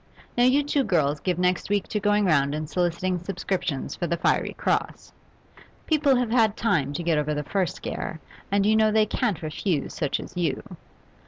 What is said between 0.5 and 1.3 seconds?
two girls